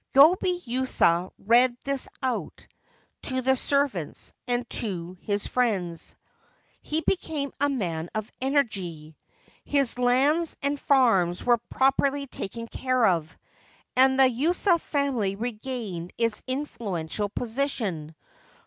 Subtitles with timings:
[0.15, 2.65] Gobei Yuasa read this out
[3.21, 6.15] to his servants and to his friends.
[6.81, 9.15] He became a man of energy.
[9.63, 13.37] His lands and farms were properly taken care of,
[13.95, 18.15] and the Yuasa family regained its influential position.